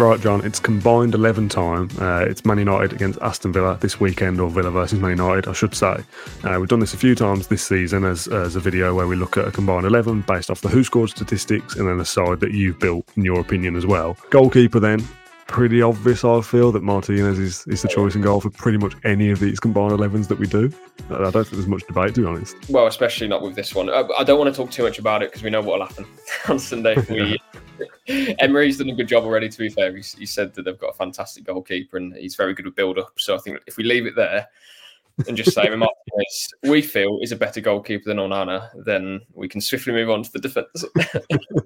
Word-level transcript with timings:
Right, 0.00 0.18
John, 0.18 0.42
it's 0.46 0.58
combined 0.58 1.12
11 1.12 1.50
time. 1.50 1.90
Uh, 2.00 2.24
it's 2.26 2.46
Man 2.46 2.56
United 2.56 2.94
against 2.94 3.20
Aston 3.20 3.52
Villa 3.52 3.76
this 3.82 4.00
weekend, 4.00 4.40
or 4.40 4.48
Villa 4.48 4.70
versus 4.70 4.98
Man 4.98 5.10
United, 5.10 5.46
I 5.46 5.52
should 5.52 5.74
say. 5.74 6.02
Uh, 6.42 6.56
we've 6.58 6.70
done 6.70 6.80
this 6.80 6.94
a 6.94 6.96
few 6.96 7.14
times 7.14 7.48
this 7.48 7.62
season 7.62 8.06
as, 8.06 8.26
as 8.26 8.56
a 8.56 8.60
video 8.60 8.94
where 8.94 9.06
we 9.06 9.14
look 9.14 9.36
at 9.36 9.46
a 9.46 9.50
combined 9.50 9.84
11 9.84 10.22
based 10.22 10.50
off 10.50 10.62
the 10.62 10.70
who 10.70 10.82
scored 10.84 11.10
statistics 11.10 11.76
and 11.76 11.86
then 11.86 12.00
a 12.00 12.04
side 12.06 12.40
that 12.40 12.52
you've 12.52 12.78
built, 12.78 13.04
in 13.14 13.26
your 13.26 13.40
opinion, 13.40 13.76
as 13.76 13.84
well. 13.84 14.16
Goalkeeper, 14.30 14.80
then, 14.80 15.06
pretty 15.50 15.82
obvious, 15.82 16.24
I 16.24 16.40
feel, 16.42 16.70
that 16.72 16.82
Martinez 16.82 17.38
is, 17.38 17.66
is 17.66 17.82
the 17.82 17.88
choice 17.88 18.14
in 18.14 18.22
goal 18.22 18.40
for 18.40 18.50
pretty 18.50 18.78
much 18.78 18.94
any 19.04 19.30
of 19.30 19.40
these 19.40 19.58
combined 19.58 19.92
11s 19.92 20.28
that 20.28 20.38
we 20.38 20.46
do. 20.46 20.72
I 21.10 21.18
don't 21.18 21.32
think 21.32 21.50
there's 21.50 21.66
much 21.66 21.84
debate, 21.88 22.14
to 22.14 22.20
be 22.20 22.26
honest. 22.26 22.56
Well, 22.70 22.86
especially 22.86 23.26
not 23.26 23.42
with 23.42 23.56
this 23.56 23.74
one. 23.74 23.90
I, 23.90 24.04
I 24.16 24.22
don't 24.22 24.38
want 24.38 24.54
to 24.54 24.56
talk 24.56 24.70
too 24.70 24.84
much 24.84 25.00
about 25.00 25.22
it 25.22 25.30
because 25.30 25.42
we 25.42 25.50
know 25.50 25.60
what 25.60 25.80
will 25.80 25.86
happen 25.86 26.06
on 26.48 26.58
Sunday. 26.58 26.96
We, 27.10 28.36
Emery's 28.38 28.76
done 28.76 28.90
a 28.90 28.94
good 28.94 29.08
job 29.08 29.24
already. 29.24 29.48
To 29.48 29.58
be 29.58 29.70
fair, 29.70 29.96
he, 29.96 30.02
he 30.02 30.26
said 30.26 30.52
that 30.54 30.64
they've 30.64 30.78
got 30.78 30.90
a 30.90 30.92
fantastic 30.92 31.44
goalkeeper 31.44 31.96
and 31.96 32.14
he's 32.14 32.34
very 32.34 32.52
good 32.52 32.66
with 32.66 32.76
build 32.76 32.98
up. 32.98 33.18
So 33.18 33.34
I 33.34 33.38
think 33.38 33.58
if 33.66 33.78
we 33.78 33.84
leave 33.84 34.04
it 34.04 34.14
there 34.14 34.46
and 35.28 35.36
just 35.36 35.52
say 35.52 35.68
Martinez, 35.68 36.48
we 36.64 36.82
feel 36.82 37.18
is 37.22 37.32
a 37.32 37.36
better 37.36 37.60
goalkeeper 37.60 38.04
than 38.06 38.18
Onana, 38.18 38.68
then 38.84 39.20
we 39.32 39.48
can 39.48 39.60
swiftly 39.60 39.92
move 39.92 40.10
on 40.10 40.22
to 40.22 40.32
the 40.32 40.38
defence. 40.38 40.84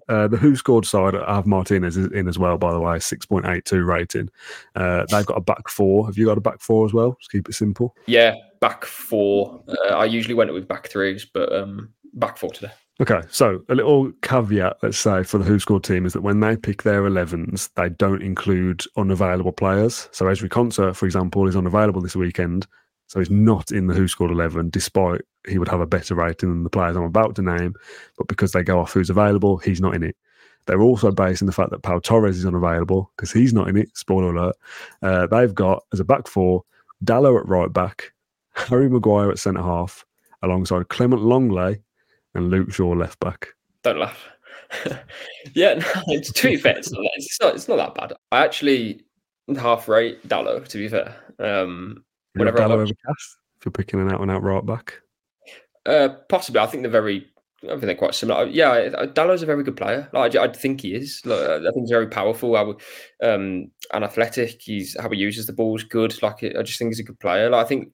Uh, 0.08 0.28
the 0.28 0.36
who 0.36 0.54
scored 0.54 0.84
side 0.84 1.14
have 1.14 1.46
Martinez 1.46 1.96
in 1.96 2.28
as 2.28 2.38
well, 2.38 2.58
by 2.58 2.72
the 2.72 2.80
way, 2.80 2.98
6.82 2.98 3.86
rating. 3.86 4.28
Uh, 4.76 5.04
they've 5.10 5.24
got 5.24 5.38
a 5.38 5.40
back 5.40 5.68
four. 5.68 6.04
Have 6.04 6.18
you 6.18 6.26
got 6.26 6.36
a 6.36 6.42
back 6.42 6.60
four 6.60 6.84
as 6.84 6.92
well? 6.92 7.16
Just 7.18 7.30
keep 7.30 7.48
it 7.48 7.54
simple. 7.54 7.96
yeah, 8.06 8.34
back 8.60 8.84
four. 8.84 9.62
Uh, 9.66 9.94
I 9.94 10.04
usually 10.04 10.34
went 10.34 10.52
with 10.52 10.68
back 10.68 10.88
threes, 10.88 11.24
but 11.24 11.52
um, 11.54 11.90
back 12.12 12.36
four 12.36 12.50
today. 12.50 12.70
Okay, 13.00 13.22
so 13.28 13.60
a 13.68 13.74
little 13.74 14.12
caveat, 14.22 14.76
let's 14.82 14.98
say, 14.98 15.24
for 15.24 15.38
the 15.38 15.44
Who 15.44 15.58
Scored 15.58 15.82
team 15.82 16.06
is 16.06 16.12
that 16.12 16.22
when 16.22 16.38
they 16.38 16.56
pick 16.56 16.84
their 16.84 17.02
11s, 17.02 17.68
they 17.74 17.88
don't 17.88 18.22
include 18.22 18.84
unavailable 18.96 19.50
players. 19.50 20.08
So 20.12 20.26
Ezri 20.26 20.48
Konsa, 20.48 20.94
for 20.94 21.04
example, 21.04 21.48
is 21.48 21.56
unavailable 21.56 22.02
this 22.02 22.14
weekend. 22.14 22.68
So 23.06 23.18
he's 23.18 23.30
not 23.30 23.70
in 23.70 23.86
the 23.86 23.94
Who 23.94 24.08
Scored 24.08 24.30
11, 24.30 24.70
despite 24.70 25.22
he 25.46 25.58
would 25.58 25.68
have 25.68 25.80
a 25.80 25.86
better 25.86 26.14
rating 26.14 26.48
than 26.48 26.64
the 26.64 26.70
players 26.70 26.96
I'm 26.96 27.02
about 27.02 27.36
to 27.36 27.42
name. 27.42 27.74
But 28.16 28.28
because 28.28 28.52
they 28.52 28.62
go 28.62 28.80
off 28.80 28.92
who's 28.92 29.10
available, 29.10 29.58
he's 29.58 29.80
not 29.80 29.94
in 29.94 30.02
it. 30.02 30.16
They're 30.66 30.80
also 30.80 31.10
based 31.10 31.42
on 31.42 31.46
the 31.46 31.52
fact 31.52 31.70
that 31.70 31.82
Pau 31.82 31.98
Torres 31.98 32.38
is 32.38 32.46
unavailable 32.46 33.10
because 33.16 33.30
he's 33.30 33.52
not 33.52 33.68
in 33.68 33.76
it. 33.76 33.94
Spoiler 33.94 34.34
alert. 34.34 34.56
Uh, 35.02 35.26
they've 35.26 35.54
got 35.54 35.84
as 35.92 36.00
a 36.00 36.04
back 36.04 36.26
four, 36.26 36.64
Dalot 37.04 37.40
at 37.40 37.48
right 37.48 37.72
back, 37.72 38.12
Harry 38.54 38.88
Maguire 38.88 39.30
at 39.30 39.38
centre 39.38 39.62
half, 39.62 40.04
alongside 40.42 40.88
Clement 40.88 41.22
Lenglet 41.22 41.82
and 42.34 42.50
Luke 42.50 42.72
Shaw 42.72 42.92
left 42.92 43.20
back. 43.20 43.48
Don't 43.82 43.98
laugh. 43.98 44.28
yeah, 45.54 45.74
no, 45.74 45.84
it's, 46.08 46.32
to 46.32 46.48
be 46.48 46.56
fair, 46.56 46.78
it's 46.78 46.90
not, 46.90 47.02
it's 47.16 47.38
not 47.40 47.54
it's 47.54 47.68
not 47.68 47.76
that 47.76 47.94
bad. 47.94 48.12
I 48.32 48.44
actually 48.44 49.02
half 49.58 49.88
rate 49.88 50.26
Dalot. 50.26 50.68
To 50.68 50.78
be 50.78 50.88
fair, 50.88 51.14
um, 51.38 52.04
You 52.34 52.44
got 52.44 52.54
whenever 52.54 52.58
I 52.58 52.64
Dalot 52.64 52.78
watch- 52.80 52.90
over 52.90 52.98
Cass 53.06 53.36
if 53.58 53.64
you're 53.66 53.72
picking 53.72 54.00
an 54.00 54.10
out 54.12 54.20
and 54.20 54.30
out 54.30 54.42
right 54.42 54.64
back. 54.66 55.00
uh, 55.86 56.08
possibly, 56.28 56.60
I 56.60 56.66
think 56.66 56.82
they're 56.82 56.90
very. 56.90 57.26
I 57.64 57.68
think 57.68 57.82
they're 57.82 57.94
quite 57.94 58.14
similar. 58.14 58.44
Yeah, 58.46 58.90
Dalot's 59.14 59.42
a 59.42 59.46
very 59.46 59.64
good 59.64 59.76
player. 59.78 60.06
Like, 60.12 60.36
I, 60.36 60.44
I 60.44 60.52
think 60.52 60.82
he 60.82 60.94
is. 60.94 61.22
Like, 61.24 61.38
I 61.40 61.60
think 61.62 61.76
he's 61.80 61.90
very 61.90 62.08
powerful. 62.08 62.54
Um, 62.56 62.76
and 63.22 64.04
athletic. 64.04 64.60
He's 64.60 64.94
how 65.00 65.08
he 65.08 65.16
uses 65.16 65.46
the 65.46 65.54
ball 65.54 65.74
is 65.76 65.82
good. 65.84 66.22
Like, 66.22 66.44
I 66.44 66.62
just 66.62 66.78
think 66.78 66.90
he's 66.90 67.00
a 67.00 67.04
good 67.04 67.18
player. 67.20 67.48
Like, 67.48 67.64
I 67.64 67.68
think 67.68 67.88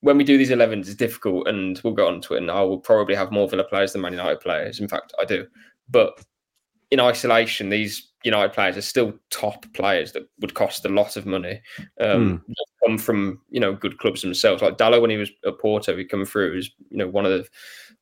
when 0.00 0.18
we 0.18 0.24
do 0.24 0.36
these 0.36 0.50
11s, 0.50 0.80
it's 0.88 0.94
difficult, 0.96 1.46
and 1.46 1.80
we'll 1.84 1.92
go 1.92 2.08
on 2.08 2.20
to 2.22 2.34
it. 2.34 2.38
And 2.38 2.50
I 2.50 2.62
will 2.62 2.80
probably 2.80 3.14
have 3.14 3.30
more 3.30 3.48
Villa 3.48 3.62
players 3.62 3.92
than 3.92 4.02
Man 4.02 4.12
United 4.12 4.40
players. 4.40 4.80
In 4.80 4.88
fact, 4.88 5.12
I 5.20 5.24
do. 5.24 5.46
But 5.88 6.20
in 6.90 6.98
isolation, 6.98 7.68
these 7.68 8.09
United 8.24 8.52
players 8.52 8.76
are 8.76 8.82
still 8.82 9.14
top 9.30 9.64
players 9.72 10.12
that 10.12 10.28
would 10.40 10.54
cost 10.54 10.84
a 10.84 10.88
lot 10.88 11.16
of 11.16 11.26
money. 11.26 11.60
Um, 12.00 12.42
that 12.48 12.54
Come 12.86 12.96
from 12.96 13.42
you 13.50 13.60
know 13.60 13.74
good 13.74 13.98
clubs 13.98 14.22
themselves. 14.22 14.62
Like 14.62 14.78
Dalot, 14.78 15.02
when 15.02 15.10
he 15.10 15.18
was 15.18 15.30
at 15.44 15.58
Porto, 15.58 15.94
he 15.96 16.04
come 16.04 16.24
through 16.24 16.56
as 16.56 16.70
you 16.90 16.96
know 16.96 17.08
one 17.08 17.26
of 17.26 17.30
the 17.32 17.46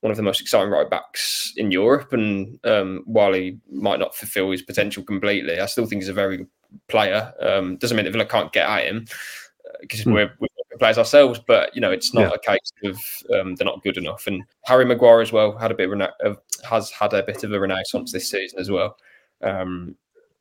one 0.02 0.12
of 0.12 0.16
the 0.16 0.22
most 0.22 0.40
exciting 0.40 0.70
right 0.70 0.88
backs 0.88 1.52
in 1.56 1.72
Europe. 1.72 2.12
And 2.12 2.60
um, 2.64 3.02
while 3.04 3.32
he 3.32 3.58
might 3.72 3.98
not 3.98 4.14
fulfil 4.14 4.52
his 4.52 4.62
potential 4.62 5.02
completely, 5.02 5.58
I 5.58 5.66
still 5.66 5.84
think 5.86 6.02
he's 6.02 6.08
a 6.08 6.12
very 6.14 6.36
good 6.36 6.48
player. 6.86 7.32
Um, 7.40 7.76
doesn't 7.76 7.96
mean 7.96 8.04
that 8.04 8.12
Villa 8.12 8.24
can't 8.24 8.52
get 8.52 8.68
at 8.68 8.84
him 8.84 9.06
because 9.80 10.02
Hmm. 10.04 10.12
we're, 10.12 10.32
we're 10.38 10.48
players 10.78 10.98
ourselves. 10.98 11.40
But 11.44 11.74
you 11.74 11.80
know, 11.80 11.90
it's 11.90 12.14
not 12.14 12.30
Yeah. 12.30 12.34
a 12.34 12.38
case 12.38 12.72
of 12.84 13.00
um, 13.36 13.56
they're 13.56 13.66
not 13.66 13.82
good 13.82 13.96
enough. 13.96 14.28
And 14.28 14.44
Harry 14.64 14.84
Maguire 14.84 15.20
as 15.20 15.32
well 15.32 15.58
had 15.58 15.72
a 15.72 15.74
bit 15.74 15.90
of 15.90 16.00
of, 16.20 16.38
has 16.62 16.90
had 16.92 17.12
a 17.12 17.24
bit 17.24 17.42
of 17.42 17.52
a 17.52 17.58
renaissance 17.58 18.12
this 18.12 18.30
season 18.30 18.60
as 18.60 18.70
well. 18.70 18.96
Um, 19.42 19.96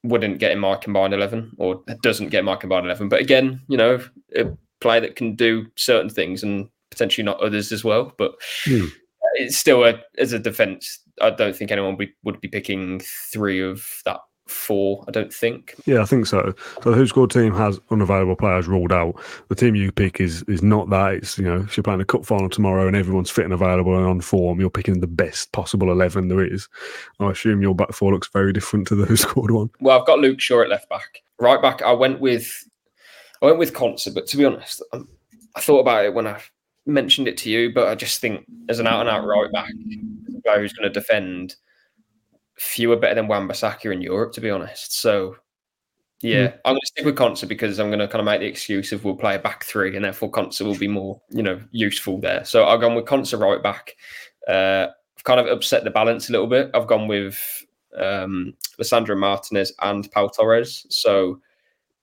wouldn't 0.08 0.40
get 0.40 0.52
in 0.52 0.60
my 0.60 0.76
combined 0.76 1.14
eleven, 1.14 1.52
or 1.58 1.84
doesn't 2.02 2.30
get 2.30 2.44
my 2.44 2.56
combined 2.56 2.86
eleven. 2.86 3.10
But 3.10 3.22
again, 3.22 3.62
you 3.68 3.78
know, 3.78 4.00
a 4.36 4.46
player 4.82 5.02
that 5.02 5.16
can 5.16 5.36
do 5.36 5.66
certain 5.76 6.10
things 6.10 6.44
and 6.44 6.70
potentially 6.92 7.26
not 7.26 7.40
others 7.42 7.72
as 7.72 7.84
well. 7.84 8.14
But 8.18 8.34
Hmm. 8.64 8.86
it's 9.34 9.58
still 9.58 9.84
a 9.84 10.02
as 10.18 10.34
a 10.34 10.40
defense. 10.40 11.00
I 11.22 11.32
don't 11.32 11.56
think 11.56 11.72
anyone 11.72 11.98
would, 11.98 12.10
would 12.24 12.40
be 12.42 12.48
picking 12.48 13.00
three 13.32 13.60
of 13.62 13.86
that 14.06 14.20
four. 14.50 15.04
I 15.08 15.12
don't 15.12 15.34
think. 15.34 15.76
Yeah, 15.86 16.02
I 16.02 16.06
think 16.06 16.26
so. 16.26 16.54
So 16.84 16.92
the 16.92 16.96
Who 16.96 17.08
Scored 17.08 17.32
team 17.32 17.54
has 17.54 17.80
unavailable 17.92 18.36
players 18.36 18.68
ruled 18.68 18.92
out. 18.92 19.20
The 19.50 19.56
team 19.56 19.76
you 19.76 19.92
pick 19.92 20.20
is 20.20 20.44
is 20.44 20.64
not 20.64 20.90
that. 20.90 21.14
It's 21.16 21.38
you 21.38 21.46
know 21.46 21.62
if 21.62 21.78
you're 21.78 21.84
playing 21.84 22.02
a 22.02 22.06
cup 22.06 22.26
final 22.26 22.50
tomorrow 22.50 22.88
and 22.88 22.96
everyone's 22.96 23.30
fit 23.30 23.46
and 23.46 23.54
available 23.54 23.96
and 23.96 24.06
on 24.06 24.22
form, 24.22 24.60
you're 24.60 24.70
picking 24.70 25.00
the 25.00 25.08
best 25.08 25.52
possible 25.52 25.92
eleven 25.92 26.28
there 26.28 26.44
is. 26.44 26.68
I 27.20 27.32
assume 27.32 27.62
your 27.62 27.76
back 27.76 27.94
four 27.94 28.14
looks 28.14 28.30
very 28.30 28.54
different 28.54 28.88
to 28.88 28.96
the 28.96 29.06
Who 29.06 29.16
Scored 29.18 29.52
one. 29.52 29.70
Well, 29.80 30.00
I've 30.00 30.08
got 30.08 30.20
Luke 30.20 30.40
Shaw 30.40 30.62
at 30.62 30.70
left 30.70 30.90
back. 30.90 31.22
Right 31.40 31.62
back, 31.62 31.82
I 31.82 31.94
went 31.94 32.20
with 32.20 32.68
I 33.42 33.46
went 33.46 33.60
with 33.60 33.74
Konsa, 33.74 34.14
but 34.14 34.28
to 34.28 34.38
be 34.38 34.46
honest, 34.46 34.84
um, 34.94 35.08
I 35.56 35.62
thought 35.62 35.80
about 35.80 36.06
it 36.06 36.14
when 36.14 36.28
I 36.28 36.42
mentioned 36.86 37.28
it 37.28 37.38
to 37.38 37.50
you, 37.50 37.74
but 37.74 37.88
I 37.88 37.96
just 37.96 38.22
think 38.22 38.46
as 38.70 38.80
an 38.80 38.88
out 38.88 39.02
and 39.02 39.10
out 39.10 39.26
right 39.26 39.52
back, 39.52 39.70
a 39.70 40.42
player 40.42 40.62
who's 40.62 40.74
going 40.74 40.92
to 40.92 41.00
defend 41.00 41.56
fewer 42.58 42.96
better 42.96 43.16
than 43.16 43.28
Wan 43.28 43.48
Bissaka 43.48 43.92
in 43.92 44.02
Europe, 44.02 44.34
to 44.34 44.42
be 44.42 44.50
honest. 44.50 45.00
So 45.00 45.38
Yeah, 46.22 46.54
I'm 46.66 46.74
going 46.74 46.82
to 46.82 46.88
stick 46.88 47.06
with 47.06 47.16
Konsa 47.16 47.48
because 47.48 47.78
I'm 47.80 47.90
going 47.90 48.00
to 48.00 48.08
kind 48.08 48.20
of 48.20 48.26
make 48.26 48.40
the 48.40 48.48
excuse 48.48 48.92
of 48.92 49.04
we'll 49.04 49.16
play 49.16 49.36
a 49.36 49.40
back 49.40 49.64
three, 49.64 49.96
and 49.96 50.04
therefore 50.04 50.32
Konsa 50.32 50.66
will 50.66 50.78
be 50.78 50.88
more, 50.88 51.22
you 51.30 51.44
know, 51.44 51.60
useful 51.72 52.20
there. 52.20 52.44
So 52.44 52.66
I've 52.66 52.82
gone 52.82 52.96
with 52.96 53.06
Konsa 53.06 53.40
right 53.40 53.62
back. 53.62 53.96
Uh, 54.48 54.88
I've 55.16 55.24
kind 55.24 55.40
of 55.40 55.46
upset 55.46 55.84
the 55.84 55.92
balance 55.92 56.30
a 56.30 56.32
little 56.32 56.48
bit. 56.48 56.72
I've 56.74 56.88
gone 56.88 57.08
with 57.08 57.40
um, 57.96 58.56
Lisandro 58.80 59.18
Martinez 59.18 59.74
and 59.84 60.12
Pau 60.12 60.28
Torres. 60.28 60.88
So 60.90 61.40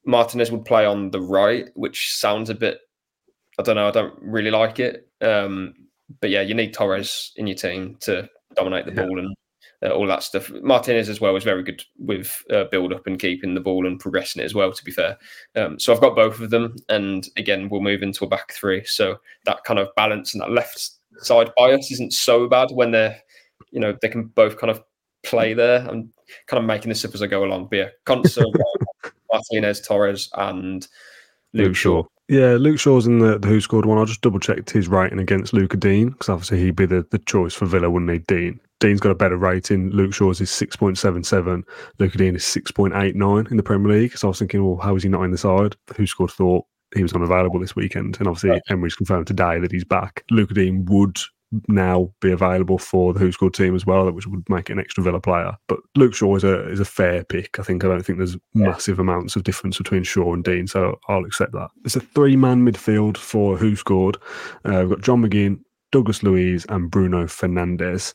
Martinez 0.06 0.52
would 0.52 0.64
play 0.64 0.86
on 0.86 1.10
the 1.10 1.20
right, 1.20 1.68
which 1.74 2.14
sounds 2.14 2.50
a 2.50 2.54
bit, 2.54 2.78
I 3.58 3.62
don't 3.62 3.76
know, 3.76 3.88
I 3.88 3.90
don't 3.90 4.14
really 4.20 4.50
like 4.52 4.78
it. 4.78 5.08
Um, 5.20 5.74
but 6.20 6.30
yeah, 6.30 6.42
you 6.42 6.54
need 6.54 6.72
Torres 6.72 7.32
in 7.36 7.48
your 7.48 7.56
team 7.56 7.96
to 8.00 8.28
dominate 8.54 8.84
the 8.84 8.92
yeah. 8.92 9.06
ball 9.06 9.18
and 9.18 9.34
uh, 9.84 9.90
all 9.90 10.06
that 10.06 10.22
stuff. 10.22 10.50
Martinez 10.62 11.08
as 11.08 11.20
well 11.20 11.34
was 11.34 11.44
very 11.44 11.62
good 11.62 11.84
with 11.98 12.42
uh, 12.50 12.64
build 12.64 12.92
up 12.92 13.06
and 13.06 13.18
keeping 13.18 13.54
the 13.54 13.60
ball 13.60 13.86
and 13.86 14.00
progressing 14.00 14.42
it 14.42 14.46
as 14.46 14.54
well. 14.54 14.72
To 14.72 14.84
be 14.84 14.92
fair, 14.92 15.18
um, 15.56 15.78
so 15.78 15.92
I've 15.92 16.00
got 16.00 16.16
both 16.16 16.40
of 16.40 16.50
them, 16.50 16.76
and 16.88 17.28
again 17.36 17.68
we'll 17.68 17.80
move 17.80 18.02
into 18.02 18.24
a 18.24 18.28
back 18.28 18.52
three. 18.52 18.84
So 18.84 19.18
that 19.44 19.64
kind 19.64 19.78
of 19.78 19.94
balance 19.96 20.34
and 20.34 20.40
that 20.40 20.50
left 20.50 20.90
side 21.18 21.50
bias 21.56 21.90
isn't 21.92 22.12
so 22.12 22.48
bad 22.48 22.70
when 22.72 22.90
they're, 22.90 23.20
you 23.70 23.80
know, 23.80 23.96
they 24.00 24.08
can 24.08 24.24
both 24.24 24.58
kind 24.58 24.70
of 24.70 24.82
play 25.24 25.54
there. 25.54 25.86
I'm 25.88 26.12
kind 26.46 26.62
of 26.62 26.64
making 26.64 26.88
this 26.88 27.04
up 27.04 27.14
as 27.14 27.22
I 27.22 27.26
go 27.26 27.44
along. 27.44 27.68
But 27.70 27.76
yeah, 27.76 27.88
Konsa, 28.06 28.44
Martinez, 29.32 29.80
Torres, 29.80 30.30
and 30.34 30.86
Luke, 31.52 31.68
Luke 31.68 31.76
Shaw. 31.76 32.02
Yeah, 32.28 32.56
Luke 32.58 32.78
Shaw's 32.78 33.06
in 33.06 33.18
the, 33.18 33.38
the 33.38 33.48
who 33.48 33.60
scored 33.60 33.84
one. 33.84 33.98
I 33.98 34.04
just 34.04 34.22
double 34.22 34.40
checked 34.40 34.70
his 34.70 34.88
rating 34.88 35.18
against 35.18 35.52
Luca 35.52 35.76
Digne 35.76 36.10
because 36.10 36.30
obviously 36.30 36.60
he'd 36.60 36.76
be 36.76 36.86
the, 36.86 37.06
the 37.10 37.18
choice 37.18 37.52
for 37.52 37.66
Villa, 37.66 37.90
wouldn't 37.90 38.10
he? 38.10 38.18
Digne. 38.18 38.58
Digne's 38.80 39.00
got 39.00 39.10
a 39.10 39.14
better 39.14 39.36
rating. 39.36 39.90
Luke 39.90 40.14
Shaw's 40.14 40.40
is 40.40 40.50
6.77. 40.50 41.62
Luca 41.98 42.18
Digne 42.18 42.36
is 42.36 42.42
6.89 42.42 43.50
in 43.50 43.56
the 43.56 43.62
Premier 43.62 43.92
League. 43.92 44.16
So 44.16 44.28
I 44.28 44.30
was 44.30 44.38
thinking, 44.38 44.64
well, 44.64 44.78
how 44.78 44.96
is 44.96 45.02
he 45.02 45.08
not 45.08 45.22
in 45.22 45.30
the 45.30 45.38
side? 45.38 45.76
Who 45.96 46.06
scored 46.06 46.30
thought 46.30 46.64
he 46.94 47.02
was 47.02 47.12
unavailable 47.12 47.60
this 47.60 47.76
weekend. 47.76 48.16
And 48.18 48.28
obviously, 48.28 48.60
Emery's 48.68 48.94
confirmed 48.94 49.26
today 49.26 49.58
that 49.58 49.72
he's 49.72 49.84
back. 49.84 50.24
Luca 50.30 50.54
Digne 50.54 50.84
would 50.88 51.18
now 51.68 52.12
be 52.20 52.30
available 52.30 52.78
for 52.78 53.12
the 53.12 53.20
Who 53.20 53.32
Scored 53.32 53.54
team 53.54 53.74
as 53.74 53.86
well, 53.86 54.10
which 54.10 54.26
would 54.26 54.48
make 54.48 54.70
it 54.70 54.74
an 54.74 54.78
extra 54.78 55.02
Villa 55.02 55.20
player. 55.20 55.56
But 55.68 55.80
Luke 55.96 56.14
Shaw 56.14 56.36
is 56.36 56.44
a 56.44 56.68
is 56.70 56.80
a 56.80 56.84
fair 56.84 57.24
pick. 57.24 57.58
I 57.58 57.62
think 57.62 57.84
I 57.84 57.88
don't 57.88 58.04
think 58.04 58.18
there's 58.18 58.36
massive 58.54 58.98
amounts 58.98 59.36
of 59.36 59.44
difference 59.44 59.78
between 59.78 60.02
Shaw 60.02 60.34
and 60.34 60.44
Digne, 60.44 60.66
so 60.66 60.98
I'll 61.08 61.24
accept 61.24 61.52
that. 61.52 61.70
It's 61.84 61.96
a 61.96 62.00
three 62.00 62.36
man 62.36 62.64
midfield 62.64 63.16
for 63.16 63.56
Who 63.56 63.76
Scored. 63.76 64.16
Uh, 64.64 64.80
we've 64.80 64.90
got 64.90 65.02
John 65.02 65.22
McGinn, 65.22 65.60
Douglas 65.92 66.22
Luiz, 66.22 66.66
and 66.68 66.90
Bruno 66.90 67.24
Fernandes. 67.24 68.14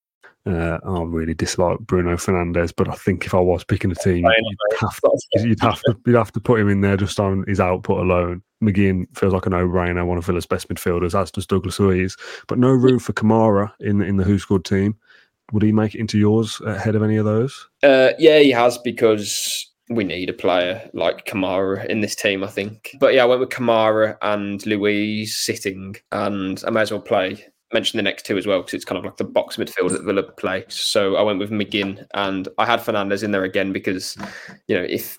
Uh, 0.45 0.79
I 0.83 1.03
really 1.03 1.35
dislike 1.35 1.79
Bruno 1.81 2.15
Fernandes, 2.15 2.73
but 2.75 2.89
I 2.89 2.93
think 2.93 3.25
if 3.25 3.33
I 3.33 3.39
was 3.39 3.63
picking 3.63 3.91
a 3.91 3.95
team, 3.95 4.25
you'd 4.25 4.79
have, 4.79 4.99
to, 4.99 5.47
you'd 5.47 5.61
have 5.61 5.79
to 5.81 5.95
you'd 6.05 6.15
have 6.15 6.31
to 6.31 6.39
put 6.39 6.59
him 6.59 6.67
in 6.67 6.81
there 6.81 6.97
just 6.97 7.19
on 7.19 7.43
his 7.47 7.59
output 7.59 7.99
alone. 7.99 8.41
McGinn 8.63 9.05
feels 9.15 9.33
like 9.33 9.45
a 9.45 9.49
no-brainer, 9.49 10.05
one 10.05 10.17
of 10.17 10.25
Villa's 10.25 10.47
best 10.47 10.67
midfielders, 10.67 11.19
as 11.19 11.29
does 11.29 11.45
Douglas 11.45 11.79
Luiz. 11.79 12.17
But 12.47 12.57
no 12.57 12.69
room 12.69 12.97
for 12.97 13.13
Kamara 13.13 13.71
in 13.79 14.01
in 14.01 14.17
the 14.17 14.23
Who 14.23 14.39
Scored 14.39 14.65
team. 14.65 14.97
Would 15.51 15.63
he 15.63 15.71
make 15.71 15.93
it 15.93 15.99
into 15.99 16.17
yours 16.17 16.59
ahead 16.65 16.95
of 16.95 17.03
any 17.03 17.17
of 17.17 17.25
those? 17.25 17.69
Uh, 17.83 18.09
yeah, 18.17 18.39
he 18.39 18.51
has 18.51 18.77
because 18.79 19.67
we 19.89 20.03
need 20.03 20.29
a 20.29 20.33
player 20.33 20.89
like 20.93 21.25
Kamara 21.25 21.85
in 21.85 21.99
this 21.99 22.15
team, 22.15 22.43
I 22.43 22.47
think. 22.47 22.95
But 22.99 23.13
yeah, 23.13 23.23
I 23.23 23.25
went 23.25 23.41
with 23.41 23.49
Kamara 23.49 24.17
and 24.21 24.65
Luiz 24.65 25.37
sitting, 25.37 25.97
and 26.11 26.63
I 26.65 26.69
may 26.69 26.81
as 26.81 26.91
well 26.91 27.01
play 27.01 27.45
mention 27.73 27.97
the 27.97 28.03
next 28.03 28.25
two 28.25 28.37
as 28.37 28.45
well 28.45 28.59
because 28.59 28.73
it's 28.73 28.85
kind 28.85 28.97
of 28.97 29.05
like 29.05 29.17
the 29.17 29.23
box 29.23 29.57
midfield 29.57 29.91
that 29.91 30.03
Villa 30.03 30.23
play. 30.23 30.65
So 30.67 31.15
I 31.15 31.21
went 31.21 31.39
with 31.39 31.51
McGinn 31.51 32.05
and 32.13 32.47
I 32.57 32.65
had 32.65 32.79
Fernandes 32.79 33.23
in 33.23 33.31
there 33.31 33.43
again 33.43 33.71
because, 33.71 34.17
you 34.67 34.77
know, 34.77 34.85
if 34.87 35.17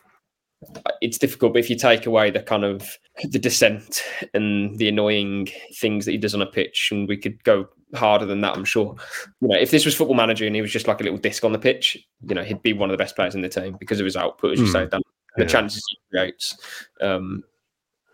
it's 1.01 1.19
difficult, 1.19 1.55
but 1.55 1.61
if 1.61 1.71
you 1.71 1.77
take 1.77 2.07
away 2.07 2.31
the 2.31 2.43
kind 2.43 2.65
of 2.65 2.99
the 3.25 3.39
dissent 3.39 4.03
and 4.35 4.79
the 4.79 4.89
annoying 4.89 5.49
things 5.75 6.05
that 6.05 6.13
he 6.13 6.19
does 6.19 6.35
on 6.35 6.43
a 6.43 6.47
pitch, 6.47 6.91
and 6.93 7.09
we 7.09 7.17
could 7.17 7.43
go 7.45 7.69
harder 7.95 8.27
than 8.27 8.41
that, 8.43 8.57
I'm 8.57 8.65
sure. 8.65 8.95
You 9.41 9.49
know, 9.49 9.59
if 9.59 9.71
this 9.71 9.85
was 9.85 9.95
Football 9.95 10.17
Manager 10.17 10.47
and 10.47 10.55
he 10.55 10.63
was 10.63 10.73
just 10.73 10.87
like 10.87 11.01
a 11.01 11.05
little 11.05 11.19
disc 11.19 11.45
on 11.45 11.53
the 11.53 11.59
pitch, 11.59 11.99
you 12.29 12.35
know, 12.35 12.45
he'd 12.45 12.63
be 12.63 12.73
one 12.73 12.91
of 12.91 12.95
the 12.95 13.03
best 13.03 13.17
players 13.17 13.35
in 13.35 13.43
the 13.43 13.49
team 13.49 13.77
because 13.79 13.99
of 13.99 14.05
his 14.05 14.17
output, 14.17 14.53
as 14.53 14.61
you 14.61 14.67
mm, 14.67 14.73
say, 14.73 14.87
Dan, 14.87 15.01
the 15.37 15.47
chances 15.47 15.85
he 15.89 16.17
creates. 16.17 16.57
Um, 17.01 17.43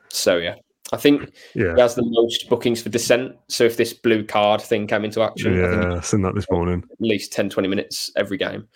so 0.09 0.39
yeah, 0.39 0.55
I 0.93 0.97
think 0.97 1.33
yeah. 1.55 1.75
he 1.75 1.81
has 1.81 1.95
the 1.95 2.05
most 2.05 2.49
bookings 2.49 2.83
for 2.83 2.89
dissent. 2.89 3.37
So 3.49 3.65
if 3.65 3.77
this 3.77 3.93
blue 3.93 4.25
card 4.25 4.61
thing 4.63 4.87
came 4.87 5.05
into 5.05 5.23
action, 5.23 5.55
yeah, 5.55 5.67
I 5.67 5.91
think 5.93 6.05
seen 6.05 6.23
that 6.23 6.35
this 6.35 6.47
morning. 6.51 6.83
At 6.91 7.01
least 7.01 7.33
10, 7.33 7.51
20 7.51 7.69
minutes 7.69 8.11
every 8.17 8.39
game. 8.39 8.67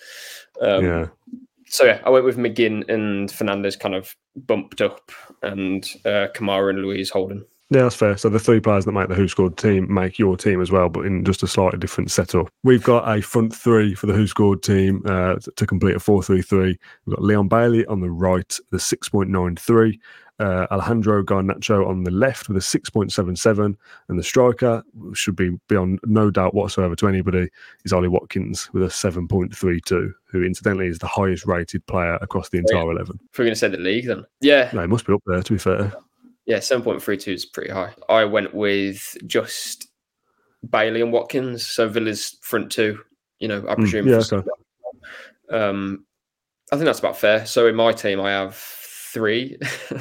Um, 0.61 0.85
yeah. 0.85 1.07
So 1.67 1.85
yeah, 1.85 2.03
I 2.05 2.11
went 2.11 2.27
with 2.27 2.37
McGinn 2.37 2.87
and 2.91 3.31
Fernandes 3.31 3.81
kind 3.81 3.95
of 3.95 4.15
bumped 4.37 4.83
up, 4.83 5.11
and 5.43 5.83
uh, 6.05 6.29
Kamara 6.35 6.71
and 6.71 6.81
Luiz 6.81 7.09
Holden. 7.09 7.47
Yeah, 7.73 7.85
that's 7.85 7.97
fair. 7.97 8.17
So 8.19 8.29
the 8.29 8.39
three 8.39 8.61
players 8.61 8.85
that 8.85 8.93
make 8.93 9.09
the 9.09 9.15
Who 9.15 9.29
Scored 9.29 9.57
team 9.57 9.93
make 9.93 10.19
your 10.19 10.37
team 10.37 10.61
as 10.61 10.71
well, 10.71 10.89
but 10.89 11.07
in 11.07 11.25
just 11.25 11.43
a 11.43 11.47
slightly 11.47 11.79
different 11.79 12.11
setup. 12.11 12.49
We've 12.65 12.83
got 12.83 13.09
a 13.09 13.23
front 13.23 13.55
three 13.55 13.95
for 13.95 14.07
the 14.07 14.13
Who 14.13 14.27
Scored 14.27 14.63
team 14.63 15.03
uh, 15.07 15.37
to 15.57 15.67
complete 15.67 15.97
a 15.97 16.01
4 16.01 16.23
3 16.23 16.43
3. 16.43 16.79
We've 17.07 17.17
got 17.17 17.25
Leon 17.25 17.49
Bailey 17.49 17.87
on 17.87 18.01
the 18.01 18.11
right, 18.11 18.59
the 18.71 18.77
6.93 18.77 19.99
uh, 20.43 20.67
Alejandro 20.71 21.23
Garnacho 21.23 21.87
on 21.87 22.05
the 22.05 22.11
left 22.11 22.49
with 22.49 22.57
a 22.57 22.61
6.77, 22.61 23.77
and 24.09 24.19
the 24.19 24.23
striker 24.23 24.83
should 25.13 25.37
be 25.37 25.51
beyond 25.69 26.01
no 26.05 26.31
doubt 26.31 26.55
whatsoever 26.55 26.97
to 26.97 27.09
anybody 27.09 27.49
is 27.85 27.93
Ollie 27.93 28.09
Watkins 28.09 28.69
with 28.73 28.83
a 28.83 28.87
7.32, 28.87 30.13
who 30.25 30.43
incidentally 30.43 30.89
is 30.89 30.99
the 30.99 31.07
highest 31.07 31.47
rated 31.47 31.87
player 31.87 32.19
across 32.21 32.49
the 32.49 32.59
entire 32.59 32.87
yeah. 32.87 32.93
11. 32.93 33.21
If 33.33 33.39
we're 33.39 33.45
going 33.45 33.55
to 33.55 33.59
say 33.59 33.69
the 33.69 33.77
league, 33.77 34.07
then 34.07 34.25
yeah, 34.41 34.71
no, 34.73 34.83
it 34.83 34.89
must 34.89 35.07
be 35.07 35.13
up 35.13 35.23
there. 35.27 35.43
To 35.43 35.53
be 35.53 35.59
fair, 35.59 35.93
yeah, 36.47 36.59
7.32 36.59 37.35
is 37.35 37.47
pretty 37.47 37.71
high. 37.71 37.95
I 38.09 38.25
went 38.25 38.55
with 38.55 39.17
just 39.27 39.89
Bailey 40.69 41.01
and 41.01 41.13
Watkins, 41.13 41.67
so 41.67 41.89
Villa's 41.89 42.39
front 42.43 42.71
two. 42.73 43.01
You 43.39 43.49
know, 43.49 43.65
I 43.69 43.75
hmm, 43.75 43.83
presume. 43.83 44.07
Mm, 44.07 44.33
yeah, 44.33 44.39
okay. 44.39 44.49
Um, 45.51 46.05
I 46.73 46.77
think 46.77 46.87
that's 46.87 47.01
about 47.01 47.17
fair. 47.17 47.45
So 47.47 47.67
in 47.67 47.75
my 47.75 47.93
team, 47.93 48.21
I 48.21 48.31
have 48.31 48.57
three. 49.13 49.59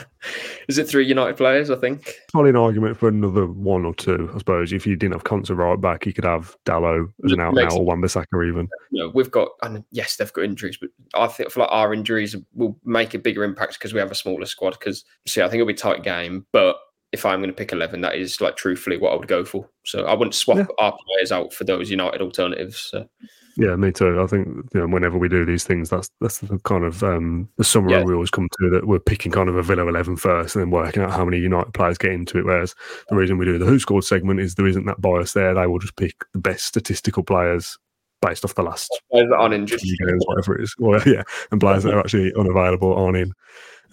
Is 0.68 0.78
it 0.78 0.88
three 0.88 1.06
United 1.06 1.38
players? 1.38 1.70
I 1.70 1.76
think. 1.76 2.16
Probably 2.32 2.52
an 2.52 2.56
argument 2.56 2.98
for 2.98 3.08
another 3.08 3.46
one 3.48 3.86
or 3.86 3.94
two, 3.94 4.30
I 4.34 4.38
suppose. 4.38 4.74
If 4.74 4.88
you 4.88 4.96
didn't 4.96 5.14
have 5.14 5.24
Konsa 5.24 5.56
right 5.56 5.80
back, 5.80 6.06
you 6.06 6.14
could 6.14 6.26
have 6.26 6.56
Dalot 6.66 7.12
as 7.26 7.32
an 7.32 7.40
out 7.40 7.54
now 7.54 7.70
or 7.76 7.84
Wan-Bissaka 7.84 8.48
even. 8.48 8.70
No, 8.92 9.10
we've 9.10 9.32
got, 9.32 9.50
and 9.62 9.84
yes, 9.92 10.16
they've 10.16 10.32
got 10.32 10.46
injuries, 10.46 10.78
but 10.80 10.90
I 11.14 11.28
think 11.28 11.52
for 11.52 11.62
like 11.62 11.70
our 11.72 11.94
injuries 11.94 12.36
will 12.54 12.78
make 12.86 13.14
a 13.14 13.20
bigger 13.20 13.44
impact 13.44 13.74
because 13.74 13.94
we 13.94 14.00
have 14.00 14.12
a 14.12 14.16
smaller 14.16 14.46
squad. 14.46 14.72
Because 14.80 15.04
see, 15.28 15.42
I 15.42 15.46
think 15.46 15.56
it'll 15.56 15.68
be 15.68 15.74
a 15.74 15.78
tight 15.78 16.04
game, 16.04 16.46
but 16.52 16.78
if 17.12 17.26
I'm 17.26 17.40
going 17.40 17.50
to 17.50 17.56
pick 17.56 17.74
11, 17.74 18.02
that 18.02 18.16
is 18.16 18.40
like 18.40 18.56
truthfully 18.56 18.98
what 18.98 19.14
I 19.14 19.16
would 19.16 19.28
go 19.28 19.44
for. 19.44 19.68
So 19.86 20.06
I 20.06 20.14
wouldn't 20.14 20.36
swap 20.36 20.58
yeah. 20.58 20.66
our 20.80 20.98
players 21.06 21.32
out 21.32 21.54
for 21.54 21.66
those 21.66 21.90
United 21.90 22.22
alternatives. 22.22 22.78
So. 22.78 23.08
Yeah, 23.58 23.76
me 23.76 23.92
too. 23.92 24.22
I 24.22 24.28
think 24.28 24.48
you 24.74 24.80
know, 24.80 24.88
whenever 24.88 25.18
we 25.18 25.28
do 25.28 25.46
these 25.46 25.66
things, 25.66 25.90
that's 25.90 26.10
that's 26.22 26.40
the 26.40 26.58
kind 26.60 26.86
of 26.86 27.04
um, 27.04 27.50
the 27.58 27.66
summary 27.66 27.92
yeah. 27.92 28.04
we 28.04 28.14
always 28.14 28.30
come 28.30 28.48
to 28.60 28.70
that 28.70 28.88
we're 28.88 29.00
picking 29.00 29.32
kind 29.32 29.50
of 29.50 29.58
a 29.58 29.64
Villa 29.64 29.86
11 29.88 30.16
first 30.16 30.56
and 30.56 30.64
then 30.64 30.72
working 30.72 31.04
out 31.04 31.12
how 31.12 31.26
many 31.26 31.38
United 31.38 31.74
players 31.74 31.98
get 31.98 32.12
into 32.12 32.38
it. 32.38 32.46
Whereas 32.46 32.76
the 33.10 33.16
reason 33.16 33.38
we 33.38 33.46
do 33.46 33.58
the 33.58 33.66
Who 33.66 33.78
Scored 33.78 34.06
segment 34.06 34.40
is 34.40 34.56
there 34.56 34.68
isn't 34.68 34.86
that 34.86 35.02
bias 35.02 35.34
there. 35.34 35.54
They 35.54 35.68
will 35.68 35.80
just 35.80 35.98
pick 35.98 36.16
the 36.32 36.40
best 36.40 36.66
statistical 36.66 37.24
players 37.24 37.78
based 38.22 38.46
off 38.46 38.56
the 38.56 38.64
last 38.64 38.90
aren't 39.14 39.54
in 39.54 39.66
just 39.66 39.84
games, 39.84 40.24
whatever 40.26 40.58
it 40.58 40.64
is. 40.64 40.76
Well, 40.78 41.02
yeah, 41.06 41.24
and 41.52 41.60
players 41.60 41.84
that 41.84 41.94
are 41.94 42.00
actually 42.00 42.34
unavailable 42.38 42.94
aren't 42.94 43.18
in. 43.18 43.34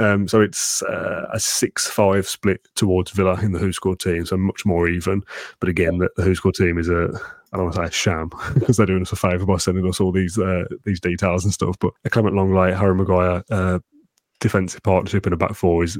Um, 0.01 0.29
so 0.29 0.41
it's 0.41 0.83
uh, 0.85 1.27
a 1.33 1.41
six-five 1.41 2.29
split 2.29 2.61
towards 2.77 3.11
Villa 3.11 3.41
in 3.41 3.53
the 3.53 3.59
Who 3.59 3.73
Scored 3.73 3.99
team, 3.99 4.25
so 4.25 4.37
much 4.37 4.65
more 4.65 4.89
even. 4.89 5.23
But 5.59 5.69
again, 5.69 5.99
the, 5.99 6.09
the 6.17 6.23
Who 6.23 6.35
Scored 6.35 6.55
team 6.55 6.79
is 6.79 6.89
a 6.89 7.09
I 7.53 7.57
don't 7.57 7.67
want 7.67 7.77
to 7.77 7.83
say 7.83 7.89
a 7.89 7.91
sham 7.91 8.31
because 8.55 8.77
they're 8.77 8.87
doing 8.87 9.03
us 9.03 9.13
a 9.13 9.17
favour 9.17 9.47
by 9.47 9.57
sending 9.57 9.89
us 9.89 10.01
all 10.01 10.13
these 10.13 10.39
uh, 10.39 10.65
these 10.85 11.01
details 11.01 11.45
and 11.45 11.53
stuff. 11.53 11.77
But 11.81 11.93
a 12.05 12.11
Clement 12.11 12.37
Lenglet, 12.37 12.77
Harry 12.77 12.95
Maguire, 12.95 13.43
uh, 13.51 13.79
defensive 14.41 14.83
partnership 14.83 15.27
in 15.27 15.33
a 15.33 15.37
back 15.37 15.55
four 15.55 15.83
is 15.83 15.99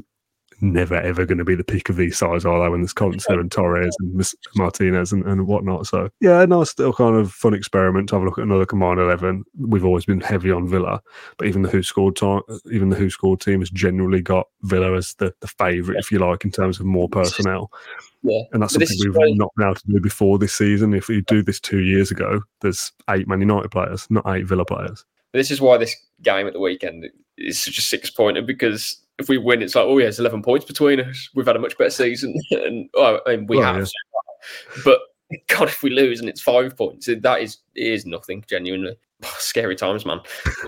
never 0.61 0.95
ever 0.95 1.25
going 1.25 1.37
to 1.37 1.45
be 1.45 1.55
the 1.55 1.63
pick 1.63 1.89
of 1.89 1.95
these 1.95 2.17
sides, 2.17 2.45
are 2.45 2.63
they? 2.63 2.69
When 2.69 2.81
there's 2.81 2.93
Konsa 2.93 3.39
and 3.39 3.51
Torres 3.51 3.95
and 3.99 4.33
Martinez 4.55 5.11
and, 5.11 5.25
and 5.25 5.47
whatnot. 5.47 5.87
So 5.87 6.09
yeah, 6.21 6.45
no, 6.45 6.63
still 6.63 6.93
kind 6.93 7.15
of 7.15 7.31
fun 7.31 7.53
experiment 7.53 8.09
to 8.09 8.15
have 8.15 8.23
a 8.23 8.25
look 8.25 8.37
at 8.37 8.43
another 8.43 8.65
combined 8.65 8.99
eleven. 8.99 9.43
We've 9.57 9.85
always 9.85 10.05
been 10.05 10.21
heavy 10.21 10.51
on 10.51 10.67
Villa, 10.67 11.01
but 11.37 11.47
even 11.47 11.61
the 11.61 11.69
who 11.69 11.83
scored 11.83 12.15
time, 12.15 12.41
even 12.71 12.89
the 12.89 12.95
who 12.95 13.09
scored 13.09 13.41
team 13.41 13.59
has 13.59 13.69
generally 13.69 14.21
got 14.21 14.47
Villa 14.63 14.95
as 14.95 15.13
the, 15.15 15.33
the 15.41 15.47
favourite, 15.47 15.99
if 15.99 16.11
you 16.11 16.19
like, 16.19 16.45
in 16.45 16.51
terms 16.51 16.79
of 16.79 16.85
more 16.85 17.09
personnel. 17.09 17.71
Yeah, 18.21 18.41
And 18.51 18.61
that's 18.61 18.75
But 18.75 18.87
something 18.87 19.13
we've 19.13 19.37
not 19.37 19.51
been 19.55 19.67
able 19.67 19.75
to 19.75 19.87
do 19.87 19.99
before 20.01 20.37
this 20.37 20.53
season. 20.53 20.93
If 20.93 21.07
you 21.07 21.21
do 21.21 21.41
this 21.41 21.59
two 21.59 21.79
years 21.79 22.11
ago, 22.11 22.41
there's 22.61 22.91
eight 23.09 23.27
Man 23.27 23.39
United 23.39 23.71
players, 23.71 24.07
not 24.09 24.27
eight 24.27 24.45
Villa 24.45 24.65
players. 24.65 25.05
This 25.31 25.51
is 25.51 25.61
why 25.61 25.77
this 25.77 25.95
game 26.21 26.47
at 26.47 26.53
the 26.53 26.59
weekend 26.59 27.05
is 27.37 27.61
such 27.61 27.77
a 27.77 27.81
six 27.81 28.09
pointer 28.09 28.41
because 28.41 28.97
if 29.19 29.29
we 29.29 29.37
win, 29.37 29.61
it's 29.61 29.75
like, 29.75 29.85
oh 29.85 29.97
yeah, 29.97 30.07
it's 30.07 30.19
eleven 30.19 30.41
points 30.41 30.65
between 30.65 30.99
us. 30.99 31.29
We've 31.35 31.45
had 31.45 31.55
a 31.55 31.59
much 31.59 31.77
better 31.77 31.89
season, 31.89 32.33
and 32.51 32.89
oh, 32.95 33.19
I 33.27 33.35
mean, 33.37 33.47
we 33.47 33.57
Well, 33.57 33.73
have. 33.73 33.83
yeah. 33.83 34.81
But 34.83 34.99
God, 35.47 35.67
if 35.67 35.83
we 35.83 35.89
lose 35.91 36.19
and 36.19 36.29
it's 36.29 36.41
five 36.41 36.75
points, 36.77 37.07
that 37.07 37.41
is 37.41 37.57
is 37.75 38.05
nothing. 38.05 38.43
Genuinely, 38.47 38.95
scary 39.37 39.75
times, 39.75 40.05
man. 40.05 40.19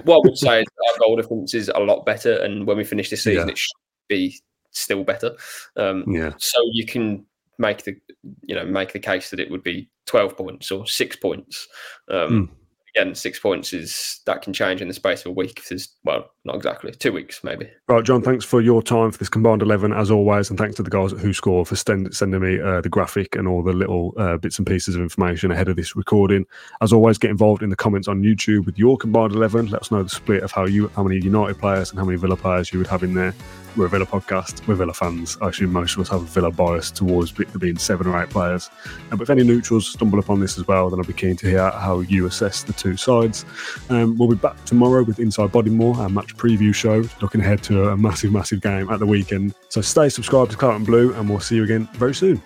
What 0.04 0.18
I 0.18 0.30
would 0.30 0.38
say 0.38 0.62
is 0.62 0.68
our 0.94 1.00
goal 1.00 1.16
difference 1.16 1.54
is 1.54 1.70
a 1.74 1.80
lot 1.80 2.06
better, 2.06 2.34
and 2.38 2.68
when 2.68 2.78
we 2.78 2.84
finish 2.84 3.10
this 3.10 3.24
season, 3.24 3.48
Yeah. 3.48 3.52
it 3.52 3.58
should 3.58 3.72
be 4.10 4.40
still 4.72 5.04
better. 5.04 5.32
Um, 5.76 6.04
Yeah. 6.08 6.34
so 6.38 6.60
you 6.74 6.86
can 6.86 7.26
make 7.58 7.84
the 7.84 7.96
you 8.44 8.56
know 8.56 8.66
make 8.66 8.92
the 8.92 9.00
case 9.00 9.30
that 9.30 9.40
it 9.40 9.52
would 9.52 9.62
be 9.62 9.88
12 10.08 10.36
points 10.36 10.72
or 10.72 10.88
six 10.88 11.16
points 11.16 11.68
um 12.10 12.50
again 12.96 13.14
six 13.14 13.40
points 13.40 13.72
is 13.72 14.22
that 14.26 14.42
can 14.42 14.52
change 14.52 14.82
in 14.82 14.88
the 14.88 14.94
space 14.96 15.20
of 15.22 15.28
a 15.28 15.32
week 15.32 15.60
if 15.60 15.70
there's 15.70 15.90
well 16.04 16.32
not 16.44 16.56
exactly 16.56 16.92
two 16.92 17.12
weeks 17.12 17.44
maybe 17.44 17.70
Right, 17.92 18.06
John, 18.06 18.22
thanks 18.22 18.46
for 18.46 18.62
your 18.62 18.82
time 18.82 19.12
for 19.12 19.18
this 19.18 19.28
combined 19.28 19.62
11, 19.62 19.92
as 19.92 20.10
always. 20.10 20.50
And 20.50 20.58
thanks 20.58 20.76
to 20.78 20.84
the 20.84 20.90
guys 20.90 21.12
at 21.12 21.20
Who 21.20 21.34
Score 21.34 21.66
for 21.66 21.76
send, 21.76 22.16
sending 22.16 22.40
me 22.40 22.58
uh, 22.58 22.80
the 22.80 22.88
graphic 22.88 23.36
and 23.36 23.50
all 23.50 23.62
the 23.62 23.74
little 23.74 24.14
uh, 24.16 24.38
bits 24.38 24.58
and 24.60 24.66
pieces 24.66 24.96
of 24.96 25.02
information 25.02 25.52
ahead 25.52 25.68
of 25.68 25.76
this 25.76 25.94
recording. 25.94 26.46
As 26.80 26.94
always, 26.94 27.18
get 27.18 27.32
involved 27.32 27.64
in 27.64 27.70
the 27.70 27.76
comments 27.76 28.08
on 28.08 28.24
YouTube 28.24 28.66
with 28.66 28.80
your 28.80 28.98
combined 28.98 29.34
11. 29.34 29.68
Let 29.68 29.82
us 29.82 29.92
know 29.92 30.04
the 30.04 30.10
split 30.10 30.42
of 30.42 30.54
how 30.54 30.66
you, 30.68 30.88
how 30.96 31.04
many 31.04 31.18
United 31.18 31.60
players 31.60 31.90
and 31.90 32.00
how 32.00 32.06
many 32.06 32.18
Villa 32.18 32.38
players 32.38 32.72
you 32.72 32.80
would 32.80 32.88
have 32.88 33.04
in 33.04 33.14
there. 33.14 33.34
We're 33.76 33.86
a 33.86 33.90
Villa 33.90 34.06
podcast. 34.06 34.66
We're 34.68 34.76
Villa 34.76 34.94
fans. 34.94 35.38
I 35.42 35.50
assume 35.50 35.74
most 35.74 35.96
of 35.96 36.02
us 36.02 36.10
have 36.10 36.22
a 36.22 36.26
Villa 36.26 36.52
bias 36.52 36.92
towards 36.92 37.32
being 37.32 37.78
seven 37.78 38.08
or 38.08 38.22
eight 38.22 38.30
players. 38.30 38.70
Uh, 39.12 39.18
but 39.18 39.22
if 39.24 39.30
any 39.30 39.44
neutrals 39.44 39.88
stumble 39.88 40.20
upon 40.20 40.40
this 40.40 40.58
as 40.58 40.66
well, 40.66 40.90
then 40.90 41.00
I'll 41.00 41.06
be 41.06 41.14
keen 41.14 41.36
to 41.38 41.48
hear 41.48 41.72
how 41.72 42.00
you 42.02 42.26
assess 42.26 42.64
the 42.64 42.74
two 42.74 42.96
sides. 42.96 43.46
Um, 43.90 44.18
we'll 44.18 44.30
be 44.30 44.36
back 44.36 44.64
tomorrow 44.66 45.04
with 45.04 45.20
Inside 45.20 45.52
Bodymore, 45.52 45.98
our 45.98 46.10
match 46.10 46.31
preview 46.38 46.74
show, 46.74 47.04
looking 47.22 47.42
ahead 47.42 47.64
to 47.64 47.90
a 47.90 47.98
massive, 47.98 48.32
massive 48.32 48.62
game 48.62 48.90
at 48.90 49.00
the 49.00 49.06
weekend. 49.06 49.54
So 49.70 49.82
stay 49.82 50.10
subscribed 50.10 50.52
to 50.52 50.58
Claret 50.58 50.78
and 50.78 50.86
Blue, 50.86 51.14
and 51.14 51.30
we'll 51.30 51.40
see 51.40 51.56
you 51.56 51.64
again 51.64 51.88
very 51.94 52.16
soon. 52.16 52.42